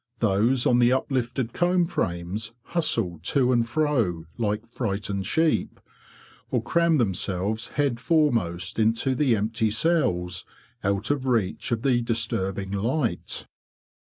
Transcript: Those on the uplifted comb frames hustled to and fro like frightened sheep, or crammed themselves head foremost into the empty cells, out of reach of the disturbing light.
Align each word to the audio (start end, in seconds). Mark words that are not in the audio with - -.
Those 0.17 0.65
on 0.65 0.79
the 0.79 0.91
uplifted 0.91 1.53
comb 1.53 1.85
frames 1.85 2.53
hustled 2.63 3.21
to 3.25 3.51
and 3.51 3.69
fro 3.69 4.25
like 4.35 4.65
frightened 4.65 5.27
sheep, 5.27 5.79
or 6.49 6.63
crammed 6.63 6.99
themselves 6.99 7.67
head 7.77 7.99
foremost 7.99 8.79
into 8.79 9.13
the 9.13 9.35
empty 9.35 9.69
cells, 9.69 10.43
out 10.83 11.11
of 11.11 11.27
reach 11.27 11.71
of 11.71 11.83
the 11.83 12.01
disturbing 12.01 12.71
light. 12.71 13.45